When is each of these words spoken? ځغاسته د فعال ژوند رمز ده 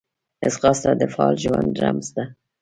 ځغاسته 0.53 0.89
د 0.99 1.01
فعال 1.13 1.35
ژوند 1.43 1.71
رمز 1.81 2.07
ده 2.15 2.23